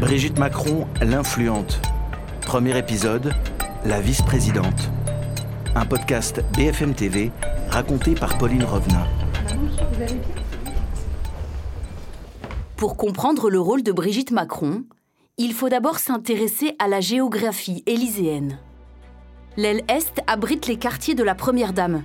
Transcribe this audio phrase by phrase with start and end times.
[0.00, 1.78] Brigitte Macron, l'influente.
[2.40, 3.34] Premier épisode,
[3.84, 4.88] La vice-présidente.
[5.74, 7.30] Un podcast BFM TV
[7.68, 9.06] raconté par Pauline Revenat.
[12.78, 14.84] Pour comprendre le rôle de Brigitte Macron,
[15.36, 18.58] il faut d'abord s'intéresser à la géographie élyséenne.
[19.58, 22.04] L'aile Est abrite les quartiers de la Première Dame.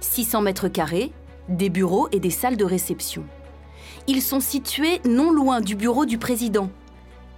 [0.00, 1.10] 600 mètres carrés,
[1.48, 3.24] des bureaux et des salles de réception.
[4.06, 6.70] Ils sont situés non loin du bureau du président,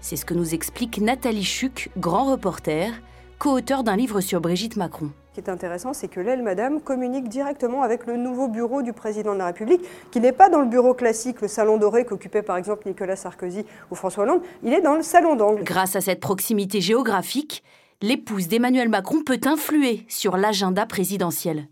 [0.04, 2.92] c'est ce que nous explique Nathalie Chuc, grand reporter,
[3.38, 5.10] co-auteur d'un livre sur Brigitte Macron.
[5.30, 8.92] Ce qui est intéressant, c'est que l'aile Madame communique directement avec le nouveau bureau du
[8.92, 12.42] président de la République, qui n'est pas dans le bureau classique, le salon doré qu'occupait
[12.42, 15.64] par exemple Nicolas Sarkozy ou François Hollande, il est dans le salon d'angle.
[15.64, 17.64] Grâce à cette proximité géographique,
[18.02, 21.66] l'épouse d'Emmanuel Macron peut influer sur l'agenda présidentiel.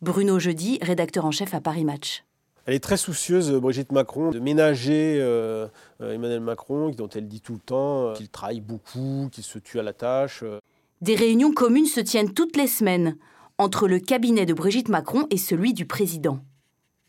[0.00, 2.24] Bruno Jeudi, rédacteur en chef à Paris Match.
[2.68, 5.68] Elle est très soucieuse, Brigitte Macron, de ménager euh,
[6.02, 9.58] euh, Emmanuel Macron, dont elle dit tout le temps euh, qu'il travaille beaucoup, qu'il se
[9.58, 10.44] tue à la tâche.
[11.00, 13.16] Des réunions communes se tiennent toutes les semaines
[13.56, 16.40] entre le cabinet de Brigitte Macron et celui du président.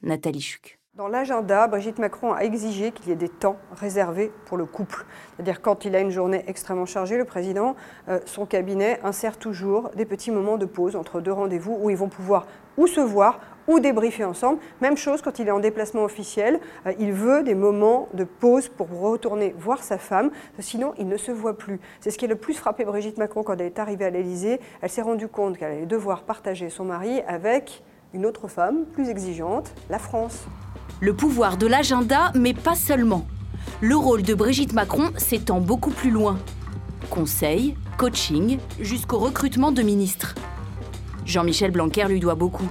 [0.02, 0.80] Nathalie Chuc.
[1.00, 5.06] Dans l'agenda, Brigitte Macron a exigé qu'il y ait des temps réservés pour le couple.
[5.36, 7.76] C'est-à-dire quand il a une journée extrêmement chargée, le président,
[8.10, 11.96] euh, son cabinet insère toujours des petits moments de pause entre deux rendez-vous où ils
[11.96, 14.60] vont pouvoir ou se voir ou débriefer ensemble.
[14.82, 18.68] Même chose quand il est en déplacement officiel, euh, il veut des moments de pause
[18.68, 21.80] pour retourner voir sa femme, sinon il ne se voit plus.
[22.02, 24.60] C'est ce qui est le plus frappé Brigitte Macron quand elle est arrivée à l'Élysée.
[24.82, 29.10] Elle s'est rendue compte qu'elle allait devoir partager son mari avec une autre femme plus
[29.10, 30.48] exigeante, la France.
[31.00, 33.26] Le pouvoir de l'agenda, mais pas seulement.
[33.82, 36.40] Le rôle de Brigitte Macron s'étend beaucoup plus loin.
[37.12, 40.34] Conseil, coaching, jusqu'au recrutement de ministres.
[41.26, 42.68] Jean-Michel Blanquer lui doit beaucoup.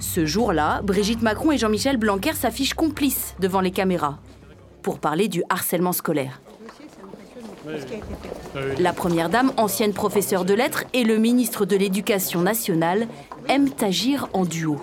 [0.00, 4.18] Ce jour-là, Brigitte Macron et Jean-Michel Blanquer s'affichent complices devant les caméras
[4.82, 6.40] pour parler du harcèlement scolaire.
[8.78, 13.06] La première dame, ancienne professeure de lettres, et le ministre de l'Éducation nationale
[13.48, 14.78] aiment agir en duo.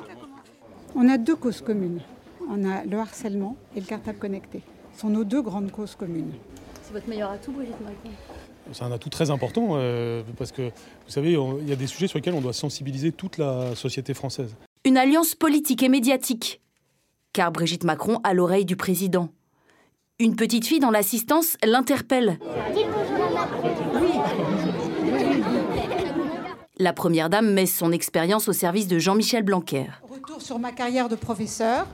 [0.96, 2.00] On a deux causes communes
[2.50, 4.62] on a le harcèlement et le cartable connecté.
[4.94, 6.34] Ce sont nos deux grandes causes communes.
[6.82, 8.10] C'est votre meilleur atout, Brigitte Macron?
[8.72, 12.08] C'est un atout très important euh, parce que, vous savez, il y a des sujets
[12.08, 14.56] sur lesquels on doit sensibiliser toute la société française.
[14.88, 16.62] Une alliance politique et médiatique,
[17.34, 19.28] car Brigitte Macron a l'oreille du président.
[20.18, 22.40] Une petite fille dans l'assistance l'interpelle.
[26.78, 29.88] La première dame met son expérience au service de Jean-Michel Blanquer.
[30.10, 31.86] Retour sur ma carrière de professeur.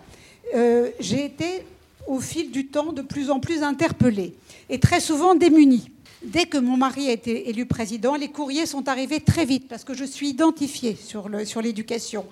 [0.54, 1.66] Euh, j'ai été
[2.06, 4.36] au fil du temps de plus en plus interpellée
[4.70, 5.90] et très souvent démunie.
[6.22, 9.84] Dès que mon mari a été élu président, les courriers sont arrivés très vite parce
[9.84, 11.28] que je suis identifiée sur
[11.60, 12.28] l'éducation.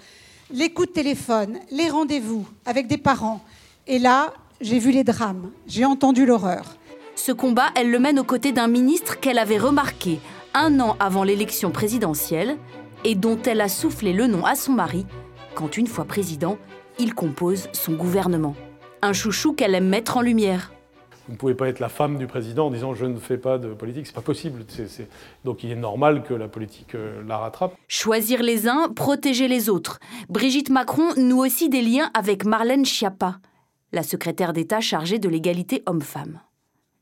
[0.53, 3.41] Les coups de téléphone, les rendez-vous avec des parents.
[3.87, 6.77] Et là, j'ai vu les drames, j'ai entendu l'horreur.
[7.15, 10.19] Ce combat, elle le mène aux côtés d'un ministre qu'elle avait remarqué
[10.53, 12.57] un an avant l'élection présidentielle
[13.03, 15.05] et dont elle a soufflé le nom à son mari
[15.55, 16.57] quand, une fois président,
[16.99, 18.55] il compose son gouvernement.
[19.01, 20.71] Un chouchou qu'elle aime mettre en lumière.
[21.27, 23.57] Vous ne pouvez pas être la femme du président en disant je ne fais pas
[23.57, 24.65] de politique, c'est pas possible.
[25.45, 27.73] Donc il est normal que la politique euh, la rattrape.
[27.87, 29.99] Choisir les uns, protéger les autres.
[30.29, 33.37] Brigitte Macron noue aussi des liens avec Marlène Schiappa,
[33.91, 36.39] la secrétaire d'État chargée de l'égalité homme-femme.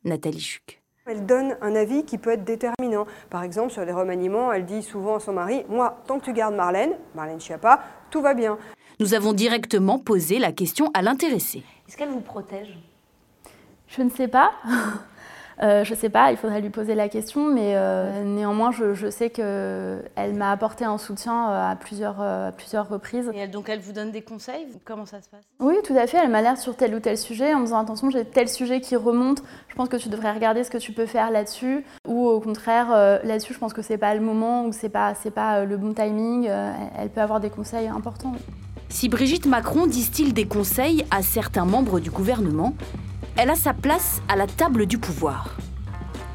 [0.04, 0.82] Nathalie Chuc.
[1.06, 3.08] Elle donne un avis qui peut être déterminant.
[3.32, 6.34] Par exemple, sur les remaniements, elle dit souvent à son mari Moi, tant que tu
[6.34, 7.82] gardes Marlène, Marlène Schiappa,
[8.12, 8.58] tout va bien
[9.02, 11.64] nous avons directement posé la question à l'intéressé.
[11.88, 12.78] Est-ce qu'elle vous protège?
[13.90, 14.52] Je ne sais pas.
[15.62, 19.10] Euh, je ne sais pas, il faudrait lui poser la question, mais euh, néanmoins, je,
[19.10, 22.24] sais qu'elle m'a apporté un soutien euh, à plusieurs,
[22.56, 23.30] plusieurs reprises.
[23.34, 24.68] Et donc, elle vous donne des conseils?
[24.86, 25.44] Comment ça se passe?
[25.60, 26.18] Oui, tout à fait.
[26.18, 28.96] Elle m'alerte sur tel ou tel sujet en me disant attention, j'ai tel sujet qui
[28.96, 31.84] remonte, je pense que tu devrais regarder ce que tu peux faire là-dessus.
[32.08, 32.92] Ou au contraire,
[33.26, 35.94] là-dessus, je pense que c'est pas le moment ou que c'est pas, pas le bon
[35.94, 36.50] timing.
[36.98, 38.32] elle peut avoir des conseils importants.
[38.88, 42.74] Si Brigitte Macron distille des conseils à certains membres du gouvernement,
[43.38, 45.56] elle a sa place à la table du pouvoir.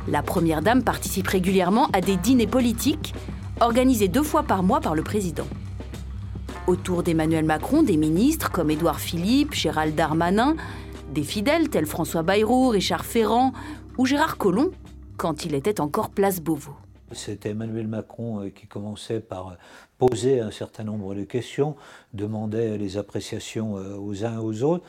[0.08, 3.14] La Première Dame participe régulièrement à des dîners politiques
[3.60, 5.46] organisés deux fois par mois par le président.
[6.66, 10.56] Autour d'Emmanuel Macron, des ministres comme Édouard Philippe, Gérald Darmanin,
[11.12, 13.52] Des fidèles tels François Bayrou, Richard Ferrand
[13.98, 14.70] ou Gérard Collomb,
[15.16, 16.74] quand il était encore place Beauvau.
[17.12, 19.54] C'était Emmanuel Macron euh, qui commençait par euh,
[19.98, 21.76] poser un certain nombre de questions,
[22.12, 24.84] demandait les appréciations euh, aux uns et aux autres.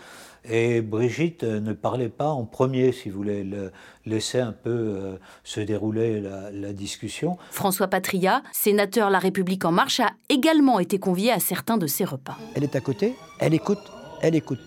[0.50, 3.72] Et Brigitte ne parlait pas en premier, si vous voulez, elle
[4.06, 7.38] laissait un peu se dérouler la, la, discussion.
[7.52, 12.06] François Patria, sénateur La République En Marche, a également été convié à certains de ses
[12.06, 12.38] repas.
[12.56, 14.60] Elle est à côté, elle écoute, elle écoute.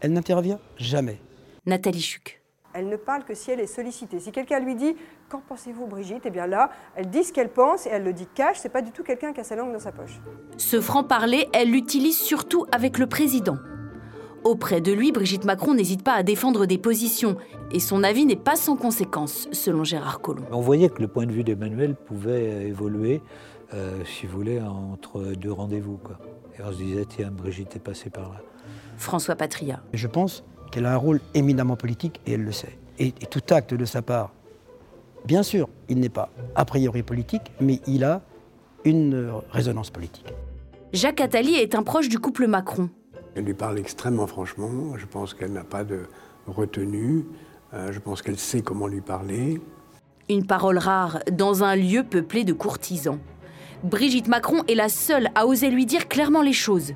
[0.00, 1.18] Elle n'intervient jamais.
[1.66, 2.40] Nathalie Chuc.
[2.74, 4.18] Elle ne parle que si elle est sollicitée.
[4.18, 4.96] Si quelqu'un lui dit
[5.28, 6.22] Qu'en pensez-vous, Brigitte?
[6.24, 8.58] Eh bien là, elle dit ce qu'elle pense et elle le dit cash.
[8.58, 10.20] C'est pas du tout quelqu'un qui a sa langue dans sa poche.
[10.58, 13.56] Ce franc-parler, elle l'utilise surtout avec le président.
[14.44, 17.38] Auprès de lui, Brigitte Macron n'hésite pas à défendre des positions
[17.72, 20.44] et son avis n'est pas sans conséquence, selon Gérard Collomb.
[20.52, 23.22] On voyait que le point de vue d'Emmanuel pouvait évoluer,
[23.72, 25.98] euh, si vous voulez, entre deux rendez-vous.
[26.58, 28.42] Et on se disait, tiens, Brigitte est passée par là.
[28.98, 29.82] François Patria.
[29.94, 32.78] Je pense qu'elle a un rôle éminemment politique et elle le sait.
[32.98, 34.34] Et, et, tout acte de sa part,
[35.24, 38.20] bien sûr, il n'est pas a priori politique, mais il a
[38.84, 40.34] une résonance politique.
[40.92, 42.90] Jacques Attali est un proche du couple Macron.
[43.34, 44.96] Elle lui parle extrêmement franchement.
[44.96, 46.06] Je pense qu'elle n'a pas de
[46.46, 47.24] retenue.
[47.72, 49.60] Euh, je pense qu'elle sait comment lui parler.
[50.28, 53.18] Une parole rare dans un lieu peuplé de courtisans.
[53.82, 56.92] Brigitte Macron est la seule à oser lui dire clairement les choses,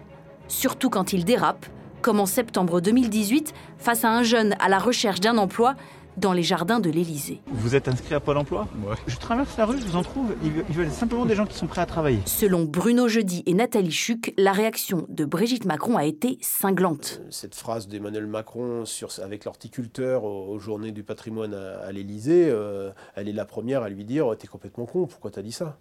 [0.46, 1.67] surtout quand il dérape
[2.02, 5.75] comme en septembre 2018, face à un jeune à la recherche d'un emploi
[6.19, 7.41] dans les jardins de l'Élysée.
[7.47, 8.69] Vous êtes inscrit à Pôle emploi?
[8.87, 8.97] Ouais.
[9.06, 10.35] Je traverse la rue, je vous en trouve.
[10.43, 12.20] Ils veulent simplement des gens qui sont prêts à travailler.
[12.26, 17.20] Selon Bruno Jeudi et Nathalie Chuc, la réaction de Brigitte Macron a été cinglante.
[17.31, 22.49] Cette phrase d'Emmanuel Macron sur, avec l'horticulteur aux, aux, journées du patrimoine à, à l'Élysée,
[22.50, 25.79] euh, elle est la première à lui dire T'es complètement con, pourquoi t'as dit ça?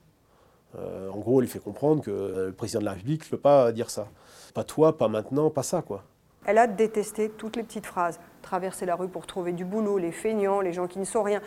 [0.77, 3.29] Euh, En gros, elle lui fait comprendre que euh, le président de la République ne
[3.29, 4.07] peut pas dire ça.
[4.53, 6.03] Pas toi, pas maintenant, pas ça, quoi.
[6.47, 8.21] Elle a détesté toutes les petites phrases.
[8.41, 11.41] Traverser la rue pour trouver du boulot, les feignants, les gens qui ne sont rien.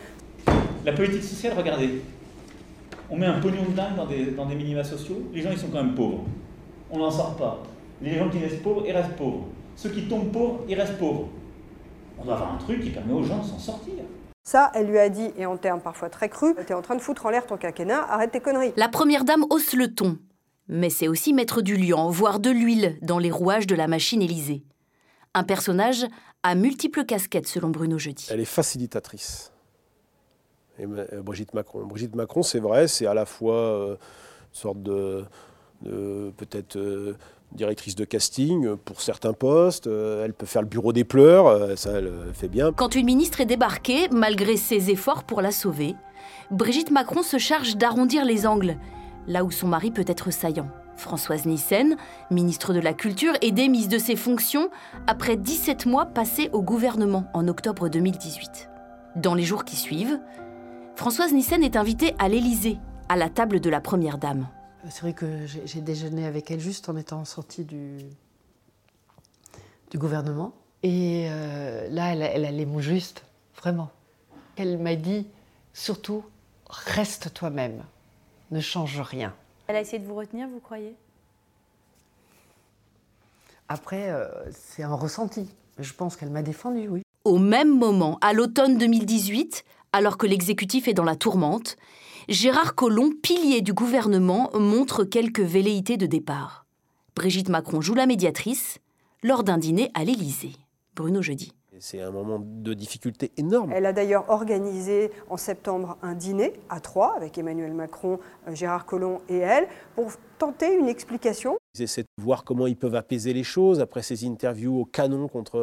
[0.85, 2.03] La politique sociale, regardez.
[3.09, 5.23] On met un pognon de dingue dans des, dans des minima sociaux.
[5.33, 6.23] Les gens, ils sont quand même pauvres.
[6.91, 7.63] On n'en sort pas.
[7.99, 9.45] Les gens qui restent pauvres, ils restent pauvres.
[9.75, 11.29] Ceux qui tombent pauvres, ils restent pauvres.
[12.19, 13.95] On doit avoir un truc qui permet aux gens de s'en sortir.
[14.43, 17.01] Ça, elle lui a dit, et en termes parfois très crus, t'es en train de
[17.01, 18.73] foutre en l'air ton quinquennat, arrête tes conneries.
[18.75, 20.19] La première dame hausse le ton.
[20.67, 24.21] Mais c'est aussi mettre du liant, voire de l'huile, dans les rouages de la machine
[24.21, 24.63] Élysée.
[25.33, 26.05] Un personnage
[26.43, 28.27] à multiples casquettes, selon Bruno Jeudi.
[28.29, 29.51] Elle est facilitatrice.
[30.79, 31.85] Et Brigitte Macron.
[31.85, 33.97] Brigitte Macron, c'est vrai, c'est à la fois euh, une
[34.51, 35.23] sorte de,
[35.83, 37.15] de peut-être euh,
[37.53, 39.87] directrice de casting pour certains postes.
[39.87, 42.71] Euh, elle peut faire le bureau des pleurs, euh, ça elle fait bien.
[42.73, 45.95] Quand une ministre est débarquée, malgré ses efforts pour la sauver,
[46.49, 48.77] Brigitte Macron se charge d'arrondir les angles,
[49.27, 50.69] là où son mari peut être saillant.
[51.01, 51.97] Françoise Nyssen,
[52.29, 54.69] ministre de la Culture, est démise de ses fonctions
[55.07, 58.69] après 17 mois passés au gouvernement en octobre 2018.
[59.15, 60.19] Dans les jours qui suivent,
[60.95, 62.77] Françoise Nyssen est invitée à l'Élysée,
[63.09, 64.47] à la table de la Première Dame.
[64.89, 67.97] C'est vrai que j'ai déjeuné avec elle juste en étant sortie du,
[69.95, 70.53] gouvernement.
[70.83, 73.25] Et euh, là, elle, elle a les mots justes,
[73.57, 73.89] vraiment.
[74.55, 75.27] Elle m'a dit,
[75.73, 76.23] surtout,
[76.69, 77.83] reste toi-même,
[78.51, 79.33] ne change rien.
[79.71, 80.97] Elle a essayé de vous retenir, vous croyez?
[83.69, 85.47] Après, euh, c'est un ressenti.
[85.79, 87.03] Je pense qu'elle m'a défendu, oui.
[87.23, 91.77] Au même moment, à l'automne 2018, alors que l'exécutif est dans la tourmente,
[92.27, 96.65] Gérard Collomb, pilier du gouvernement, montre quelques velléités de départ.
[97.15, 98.79] Brigitte Macron joue la médiatrice
[99.23, 100.51] lors d'un dîner à l'Élysée.
[100.97, 101.53] Bruno Jeudi.
[101.83, 103.71] C'est un moment de difficulté énorme.
[103.73, 108.19] Elle a d'ailleurs organisé en septembre un dîner à trois avec Emmanuel Macron,
[108.53, 111.57] Gérard Collomb et elle pour tenter une explication.
[111.73, 115.27] Ils essaient de voir comment ils peuvent apaiser les choses après ces interviews au canon
[115.27, 115.55] contre,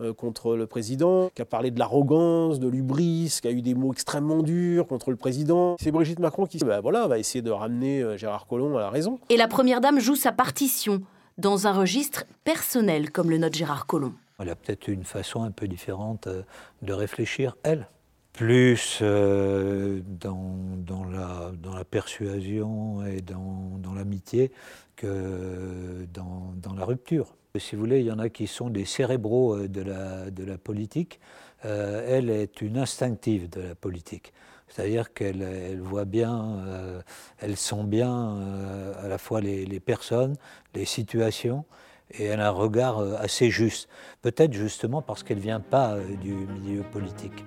[0.00, 3.74] euh, contre le président, qui a parlé de l'arrogance, de l'ubris, qui a eu des
[3.74, 5.76] mots extrêmement durs contre le président.
[5.78, 9.18] C'est Brigitte Macron qui bah voilà, va essayer de ramener Gérard Collomb à la raison.
[9.28, 11.02] Et la Première Dame joue sa partition
[11.36, 14.14] dans un registre personnel, comme le note Gérard Collomb.
[14.42, 16.28] Elle a peut-être une façon un peu différente
[16.82, 17.86] de réfléchir, elle.
[18.32, 24.50] Plus euh, dans, la, persuasion et dans, l'amitié
[24.96, 27.34] que dans, la rupture.
[27.58, 30.56] Si vous voulez, il y en a qui sont des cérébraux de la, de la
[30.56, 31.20] politique.
[31.66, 34.32] Euh, elle est une instinctive de la politique.
[34.66, 37.02] C'est-à-dire qu'elle elle voit bien, euh,
[37.38, 38.40] elle sent bien
[38.98, 40.34] à la fois les personnes,
[40.74, 41.66] les situations,
[42.18, 43.88] et elle a un regard assez juste.
[44.22, 47.44] Peut-être justement parce qu'elle ne vient pas du milieu politique.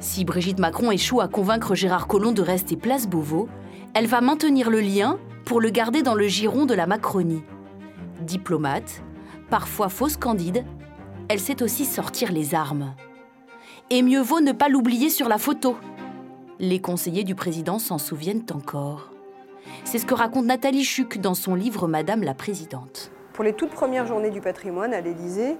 [0.00, 3.48] Si Brigitte Macron échoue à convaincre Gérard Collomb de rester place Beauvau,
[3.94, 7.44] elle va maintenir le lien pour le garder dans le giron de la Macronie.
[8.20, 9.02] Diplomate,
[9.48, 10.64] parfois fausse candide,
[11.28, 12.94] elle sait aussi sortir les armes.
[13.90, 15.76] Et mieux vaut ne pas l'oublier sur la photo.
[16.58, 19.11] Les conseillers du président s'en souviennent encore.
[19.84, 23.10] C'est ce que raconte Nathalie Chuc dans son livre Madame la Présidente.
[23.32, 25.56] Pour les toutes premières journées du patrimoine à l'Élysée,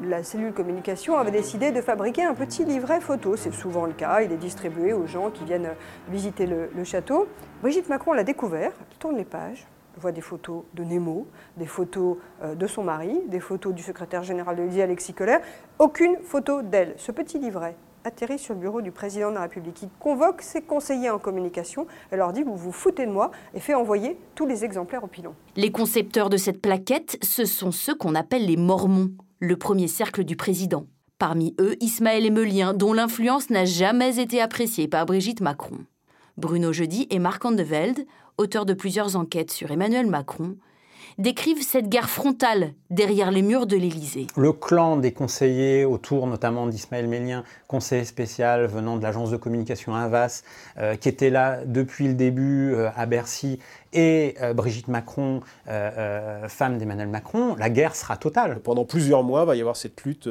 [0.00, 3.36] la cellule communication avait décidé de fabriquer un petit livret photo.
[3.36, 5.70] C'est souvent le cas, il est distribué aux gens qui viennent
[6.08, 7.28] visiter le, château.
[7.60, 9.66] Brigitte Macron l'a découvert, elle tourne les pages,
[9.96, 14.22] voit des photos de Nemo, des photos euh, de son mari, des photos du secrétaire
[14.22, 15.38] général de l'Élysée, Alexis Kohler,
[15.78, 16.94] aucune photo d'elle.
[16.96, 19.82] Ce petit livret atterrit sur le bureau du président de la République.
[19.82, 23.60] Il convoque ses conseillers en communication et leur dit Vous vous foutez de moi et
[23.60, 25.34] fait envoyer tous les exemplaires au pilon.
[25.56, 30.24] Les concepteurs de cette plaquette, ce sont ceux qu'on appelle les Mormons, le premier cercle
[30.24, 30.86] du président.
[31.18, 35.78] Parmi eux, Ismaël Emelien, dont l'influence n'a jamais été appréciée par Brigitte Macron.
[36.36, 38.06] Bruno Jeudi et Marc Andevelde,
[38.38, 40.56] auteurs de plusieurs enquêtes sur Emmanuel Macron,
[41.18, 44.26] décrivent cette guerre frontale derrière les murs de l'Élysée.
[44.36, 49.94] Le clan des conseillers autour notamment d'Ismaël Mélien, conseiller spécial venant de l'agence de communication
[49.94, 50.42] Invas,
[50.78, 53.58] euh, qui était là depuis le début euh, à Bercy,
[53.92, 58.60] et euh, Brigitte Macron, euh, euh, femme d'Emmanuel Macron, la guerre sera totale.
[58.60, 60.28] Pendant plusieurs mois, il va y avoir cette lutte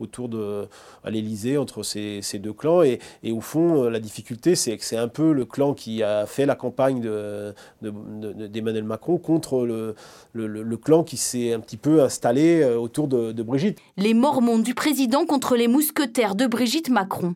[0.00, 0.68] autour de
[1.04, 2.82] à l'Élysée entre ces, ces, deux clans.
[2.82, 6.26] Et, et au fond, la difficulté, c'est que c'est un peu le clan qui a
[6.26, 9.94] fait la campagne d'Emmanuel de, de, Macron contre le,
[10.32, 13.78] le, le clan qui s'est un petit peu installé autour de, de Brigitte.
[13.96, 17.34] Les mormons du président contre les mousquetaires de Brigitte Macron.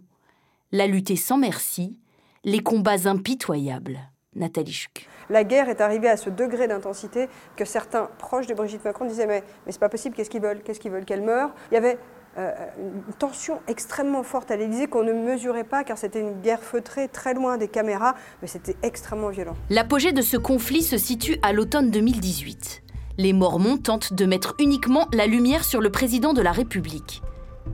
[0.73, 1.97] La lutte est sans merci,
[2.45, 3.99] les combats impitoyables.
[4.35, 5.09] Nathalie Chuc.
[5.31, 9.27] La guerre est arrivée à ce degré d'intensité que certains proches de Brigitte Macron disaient
[9.27, 11.51] Mais, mais c'est pas possible, qu'est-ce qu'ils veulent Qu'est-ce qu'ils veulent qu'elle meure?
[11.71, 11.99] Il y avait
[12.39, 16.63] euh, une tension extrêmement forte à l'Élysée qu'on ne mesurait pas car c'était une guerre
[16.63, 19.57] feutrée très loin des caméras, mais c'était extrêmement violent.
[19.71, 22.83] L'apogée de ce conflit se situe à l'automne 2018.
[23.19, 27.23] Les Mormons tentent de mettre uniquement la lumière sur le président de la République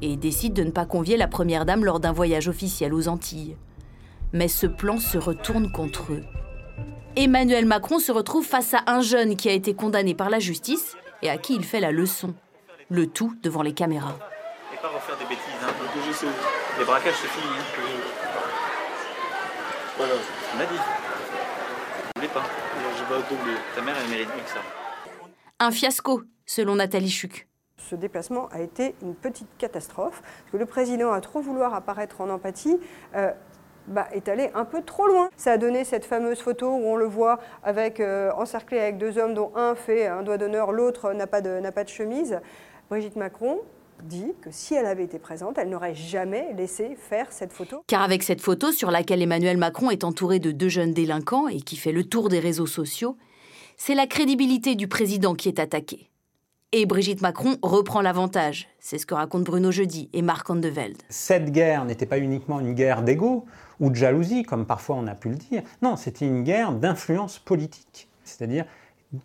[0.01, 3.57] et décident de ne pas convier la Première Dame lors d'un voyage officiel aux Antilles.
[4.33, 6.23] Mais ce plan se retourne contre eux.
[7.17, 10.97] Emmanuel Macron se retrouve face à un jeune qui a été condamné par la justice
[11.23, 12.35] et à qui il fait la leçon.
[12.91, 14.19] Le tout devant les caméras.
[14.73, 15.73] Et pas refaire des bêtises, hein.
[16.07, 16.27] Je sais.
[16.79, 17.55] Les braquages, c'est fini.
[17.57, 17.81] Hein.
[19.97, 20.13] Voilà.
[20.57, 22.29] On a dit.
[22.33, 22.43] Pas.
[23.77, 24.61] Ta mère, elle mérite mieux que ça.
[25.61, 27.47] Un fiasco, selon Nathalie Chuc.
[27.77, 32.23] Ce déplacement a été une petite catastrophe, parce que le président a trop vouloir apparaître
[32.23, 32.79] en empathie.
[33.15, 33.31] Euh,
[33.87, 35.29] bah, est allé un peu trop loin.
[35.37, 39.19] Ça a donné cette fameuse photo où on le voit avec, euh, encerclé avec deux
[39.19, 42.41] hommes dont un fait un doigt d'honneur, l'autre n'a pas, de, pas de chemise.
[42.91, 43.61] Brigitte Macron
[44.03, 47.83] dit que si elle avait été présente, elle n'aurait jamais laissé faire cette photo.
[47.87, 51.61] Car avec cette photo sur laquelle Emmanuel Macron est entouré de deux jeunes délinquants et
[51.61, 53.17] qui fait le tour des réseaux sociaux,
[53.77, 56.11] c'est la crédibilité du président qui est attaquée.
[56.73, 58.69] Et Brigitte Macron reprend l'avantage.
[58.81, 61.01] C'est ce que racontent Bruno Jeudi et Marc Andevelde.
[61.09, 63.47] Cette guerre n'était pas uniquement une guerre d'ego
[63.81, 65.63] ou de jalousie, comme parfois on a pu le dire.
[65.83, 68.09] Non, c'était une guerre d'influence politique.
[68.25, 68.65] C'est-à-dire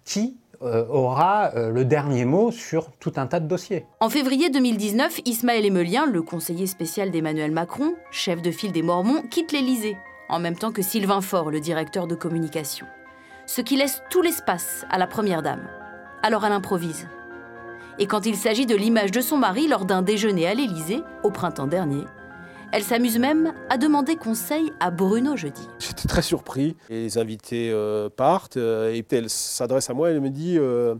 [0.03, 3.85] qui euh, aura euh, le dernier mot sur tout un tas de dossiers?
[3.99, 9.23] En février 2019, Ismaël Emelien, le conseiller spécial d'Emmanuel Macron, chef de file des Mormons,
[9.29, 12.85] quitte l'Élysée, en même temps que Sylvain Faure, le directeur de communication.
[13.45, 15.67] Ce qui laisse tout l'espace à la Première Dame.
[16.21, 17.07] Alors elle improvise.
[17.97, 21.31] Et quand il s'agit de l'image de son mari lors d'un déjeuner à l'Élysée, au
[21.31, 22.03] printemps dernier,
[22.71, 25.67] elle s'amuse même à demander conseil à Bruno Jeudi.
[25.79, 26.75] J'étais très surpris.
[26.89, 30.95] Les invités euh, partent euh, et elle s'adresse à moi et elle me dit euh,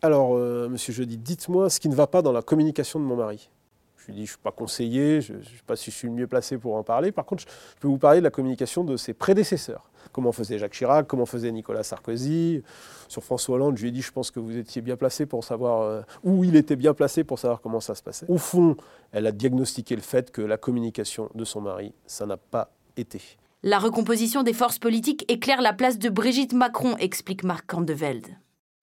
[0.00, 0.34] Alors,
[0.68, 3.50] monsieur Jeudi, dites-moi ce qui ne va pas dans la communication de mon mari.
[3.96, 6.08] Je lui dis Je ne suis pas conseiller, je ne sais pas si je suis
[6.08, 7.12] le mieux placé pour en parler.
[7.12, 10.74] Par contre, je peux vous parler de la communication de ses prédécesseurs comment faisait Jacques
[10.74, 12.62] Chirac, comment faisait Nicolas Sarkozy.
[13.08, 15.44] Sur François Hollande, je lui ai dit, je pense que vous étiez bien placé pour
[15.44, 18.26] savoir, euh, où il était bien placé pour savoir comment ça se passait.
[18.28, 18.76] Au fond,
[19.10, 23.20] elle a diagnostiqué le fait que la communication de son mari, ça n'a pas été.
[23.62, 28.26] La recomposition des forces politiques éclaire la place de Brigitte Macron, explique Marc Candevelde.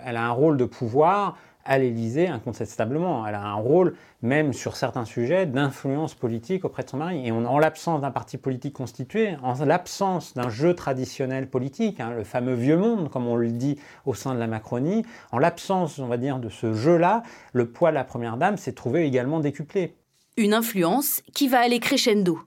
[0.04, 3.28] Elle a un rôle de pouvoir à l'Élysée incontestablement.
[3.28, 7.28] Elle a un rôle, même sur certains sujets, d'influence politique auprès de son mari.
[7.28, 12.24] Et en l'absence d'un parti politique constitué, en l'absence d'un jeu traditionnel politique, hein, le
[12.24, 16.08] fameux vieux monde, comme on le dit au sein de la Macronie, en l'absence, on
[16.08, 19.96] va dire, de ce jeu-là, le poids de la Première Dame s'est trouvé également décuplé.
[20.38, 22.40] Une influence qui va aller crescendo.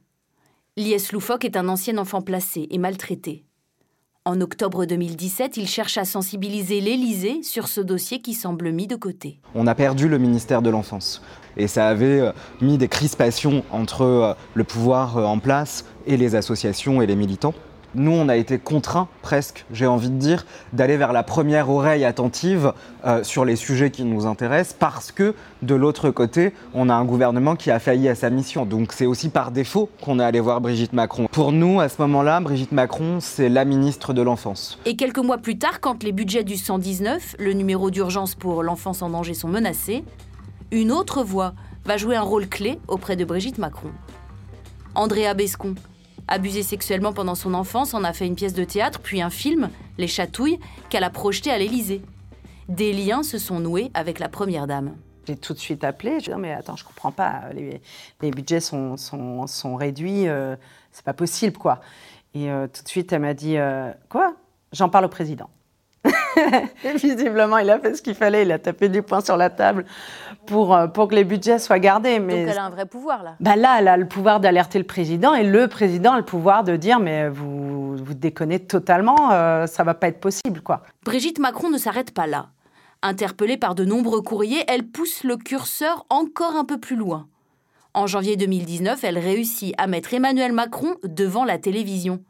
[0.78, 3.44] Lies Loufoque est un ancien enfant placé et maltraité.
[4.24, 8.94] En octobre 2017, il cherche à sensibiliser l'Élysée sur ce dossier qui semble mis de
[8.94, 9.40] côté.
[9.56, 11.22] On a perdu le ministère de l'Enfance
[11.56, 17.06] et ça avait mis des crispations entre le pouvoir en place et les associations et
[17.06, 17.52] les militants.
[17.94, 22.04] Nous, on a été contraints, presque, j'ai envie de dire, d'aller vers la première oreille
[22.04, 22.72] attentive
[23.04, 27.04] euh, sur les sujets qui nous intéressent, parce que de l'autre côté, on a un
[27.04, 28.64] gouvernement qui a failli à sa mission.
[28.64, 31.28] Donc c'est aussi par défaut qu'on est allé voir Brigitte Macron.
[31.30, 34.78] Pour nous, à ce moment-là, Brigitte Macron, c'est la ministre de l'enfance.
[34.86, 39.02] Et quelques mois plus tard, quand les budgets du 119, le numéro d'urgence pour l'enfance
[39.02, 40.04] en danger, sont menacés,
[40.70, 41.52] une autre voix
[41.84, 43.90] va jouer un rôle clé auprès de Brigitte Macron.
[44.94, 45.74] Andrea Bescon,
[46.28, 49.70] abusée sexuellement pendant son enfance, en a fait une pièce de théâtre, puis un film,
[49.98, 52.02] Les Chatouilles, qu'elle a projeté à l'Élysée.
[52.68, 54.94] Des liens se sont noués avec la première dame.
[55.26, 56.20] J'ai tout de suite appelé.
[56.20, 57.44] Je dis, mais attends, je comprends pas.
[57.52, 60.26] Les, budgets sont réduits.
[60.28, 60.56] euh,
[60.90, 61.80] c'est pas possible, quoi.
[62.34, 64.34] Et euh, tout de suite, elle m'a dit, euh, quoi?
[64.72, 65.50] J'en parle au président.
[66.84, 68.42] Et visiblement, il a fait ce qu'il fallait.
[68.42, 69.84] Il a tapé du poing sur la table
[70.46, 72.18] pour, euh, pour que les budgets soient gardés.
[72.18, 73.36] Mais Donc elle a un vrai pouvoir là.
[73.40, 76.64] bah là, elle a le pouvoir d'alerter le président et le président a le pouvoir
[76.64, 80.82] de dire mais vous, vous déconnez totalement, euh, ça va pas être possible, quoi.
[81.04, 82.48] Brigitte Macron ne s'arrête pas là.
[83.02, 87.26] Interpellée par de nombreux courriers, elle pousse le curseur encore un peu plus loin.
[87.94, 92.20] En janvier 2019, elle réussit à mettre Emmanuel Macron devant la télévision.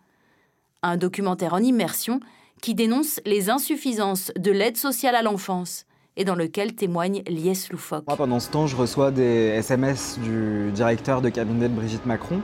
[0.82, 2.20] Un documentaire en immersion
[2.62, 5.84] qui dénonce les insuffisances de l'aide sociale à l'enfance
[6.16, 8.04] et dans lequel témoigne Lies Loufoque.
[8.16, 9.24] Pendant ce temps, je reçois des
[9.56, 12.40] SMS du directeur de cabinet de Brigitte Macron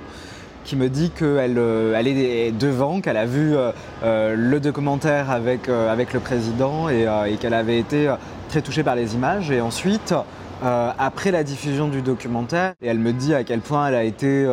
[0.64, 3.72] qui me dit qu'elle euh, est devant, qu'elle a vu euh,
[4.02, 7.06] euh, le documentaire avec, avec le président et,
[7.40, 8.12] qu'elle avait été
[8.48, 9.50] très touchée par les images.
[9.50, 10.14] Et ensuite,
[10.60, 14.46] après la diffusion du documentaire, elle me dit à quel point elle a été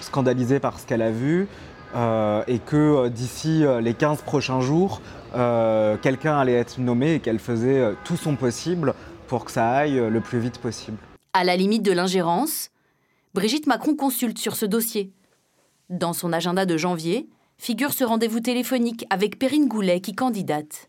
[0.00, 1.46] scandalisée par ce qu'elle a vu
[1.94, 5.00] et que euh, d'ici euh, les 15 prochains jours,
[5.34, 8.94] euh, quelqu'un allait être nommé et qu'elle faisait euh, tout son possible
[9.26, 10.98] pour que ça aille euh, le plus vite possible.
[11.32, 12.70] À la limite de l'ingérence,
[13.34, 15.12] Brigitte Macron consulte sur ce dossier.
[15.90, 17.28] Dans son agenda de janvier,
[17.58, 20.88] figure ce rendez-vous téléphonique avec Perrine Goulet qui candidate.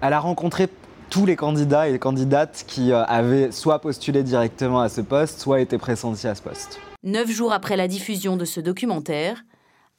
[0.00, 0.68] Elle a rencontré
[1.10, 5.40] tous les candidats et les candidates qui euh, avaient soit postulé directement à ce poste,
[5.40, 6.78] soit été pressentis à ce poste.
[7.02, 9.42] Neuf jours après la diffusion de ce documentaire,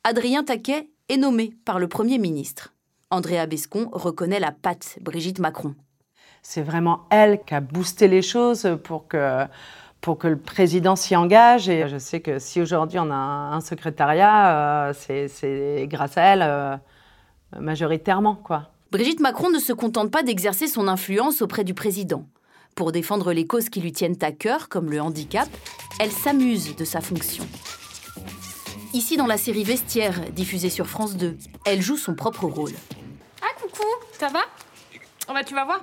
[0.03, 2.73] Adrien Taquet est nommé par le Premier ministre.
[3.11, 5.75] Andrea Bescon reconnaît la patte Brigitte Macron.
[6.41, 9.45] C'est vraiment elle qui a boosté les choses pour que,
[9.99, 11.69] pour que le président s'y engage.
[11.69, 16.21] Et je sais que si aujourd'hui on a un, secrétariat, euh, c'est- c'est grâce à
[16.23, 16.75] elle euh,
[17.59, 18.71] majoritairement, quoi.
[18.91, 22.25] Brigitte Macron ne se contente pas d'exercer son influence auprès du président.
[22.75, 25.47] Pour défendre les causes qui lui tiennent à cœur, comme le handicap,
[25.99, 27.45] elle s'amuse de sa fonction.
[28.93, 32.71] Ici, dans la série Vestiaire, diffusée sur France 2, elle joue son propre rôle.
[33.41, 33.83] Ah, coucou,
[34.19, 34.41] ça va?
[35.29, 35.79] Oh, bah, Tu vas voir,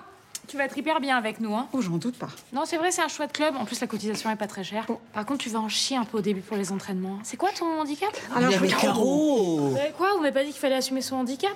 [0.47, 1.55] tu vas être hyper bien avec nous.
[1.55, 1.68] Hein.
[1.73, 2.29] Oh, j'en doute pas.
[2.53, 3.55] Non, c'est vrai, c'est un chouette club.
[3.57, 4.87] En plus, la cotisation est pas très chère.
[5.14, 7.18] Par contre, tu vas en chier un peu au début pour les entraînements.
[7.23, 8.11] C'est quoi ton handicap?
[8.37, 10.12] Alors, Mais Caro Euh, Quoi?
[10.14, 11.53] Vous m'avez pas dit qu'il fallait assumer son handicap?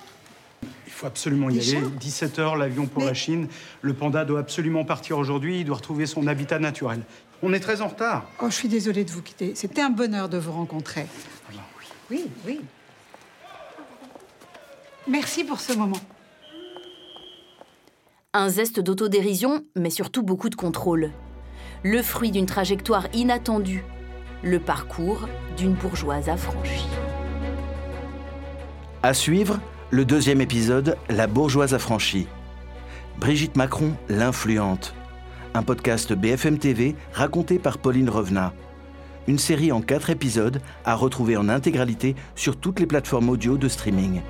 [0.87, 1.81] Il faut absolument y aller.
[1.99, 3.47] 17h, l'avion pour la Chine.
[3.81, 5.59] Le panda doit absolument partir aujourd'hui.
[5.59, 7.01] Il doit retrouver son habitat naturel.
[7.45, 8.25] On est très en retard.
[8.41, 9.51] Oh, je suis désolée de vous quitter.
[9.53, 11.05] C'était un bonheur de vous rencontrer.
[12.09, 12.61] Oui, oui.
[15.09, 15.99] Merci pour ce moment.
[18.31, 21.11] Un zeste d'autodérision, mais surtout beaucoup de contrôle.
[21.83, 23.83] Le fruit d'une trajectoire inattendue.
[24.41, 25.27] Le parcours
[25.57, 26.87] d'une bourgeoise affranchie.
[29.03, 29.59] À suivre,
[29.91, 32.27] le deuxième épisode, La bourgeoise affranchie.
[33.19, 34.95] Brigitte Macron, l'influente.
[35.55, 38.53] Un podcast BFM TV raconté par Pauline Revenat.
[39.27, 43.67] Une série en quatre épisodes à retrouver en intégralité sur toutes les plateformes audio de
[43.67, 44.21] streaming.